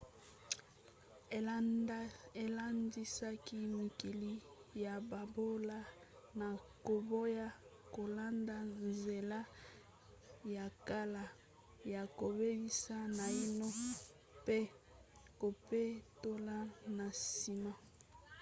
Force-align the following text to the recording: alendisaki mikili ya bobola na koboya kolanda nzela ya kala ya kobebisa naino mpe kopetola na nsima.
alendisaki 2.43 3.57
mikili 3.75 4.33
ya 4.83 4.93
bobola 5.09 5.79
na 6.39 6.47
koboya 6.85 7.47
kolanda 7.95 8.57
nzela 8.87 9.39
ya 10.55 10.65
kala 10.87 11.23
ya 11.93 12.01
kobebisa 12.19 12.95
naino 13.17 13.67
mpe 14.41 14.57
kopetola 15.41 16.57
na 16.97 17.05
nsima. 17.17 17.71